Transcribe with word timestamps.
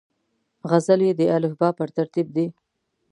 غزلې 0.69 1.09
د 1.19 1.21
الفبې 1.35 1.69
پر 1.77 1.87
ترتیب 1.97 2.27
دي. 2.35 2.47